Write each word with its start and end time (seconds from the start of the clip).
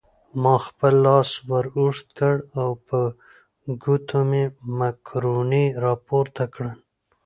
ما 0.41 0.55
خپل 0.65 0.93
لاس 1.05 1.29
ور 1.49 1.65
اوږد 1.77 2.07
کړ 2.19 2.35
او 2.61 2.69
په 2.87 2.99
ګوتو 3.83 4.19
مې 4.29 4.43
مکروني 4.79 5.65
راپورته 5.85 6.43
کړل. 6.53 6.75